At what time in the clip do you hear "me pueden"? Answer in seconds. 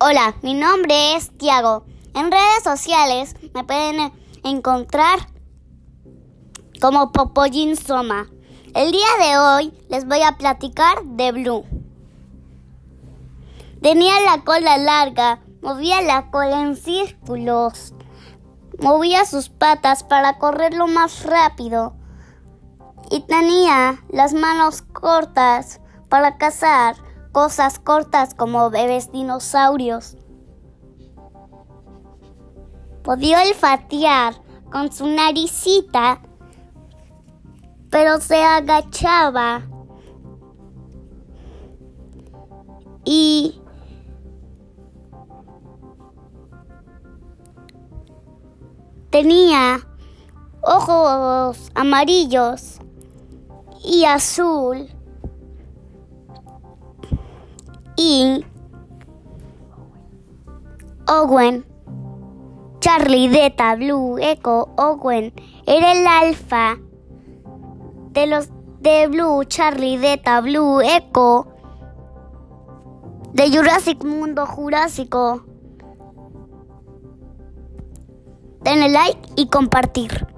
3.52-4.12